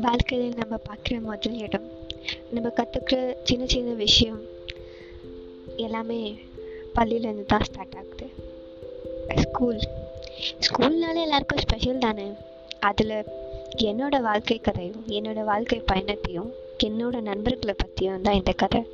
[0.00, 1.90] வாழ்க்கையில் நம்ம பார்க்குற முதல் இடம்
[2.50, 4.40] நம்ம கற்றுக்குற சின்ன சின்ன விஷயம்
[5.76, 6.38] எல்லாமே
[6.94, 8.26] பள்ளியிலேருந்து தான் ஸ்டார்ட் ஆகுது.
[9.36, 9.80] ஸ்கூல்
[10.60, 12.32] ஸ்கூல்னாலே எல்லாருக்கும் ஸ்பெஷல் தானே?
[12.80, 13.24] அதில்
[13.76, 16.52] என்னோட வாழ்க்கை கதையும் என்னோட வாழ்க்கை பயணத்தையும்
[16.84, 18.93] என்னோட நண்பர்களை பற்றியும் தான் இந்த கதை.